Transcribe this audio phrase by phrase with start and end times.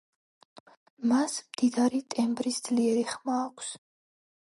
[1.11, 3.71] მას მდიდარი ტემბრის ძლიერი ხმა აქვს.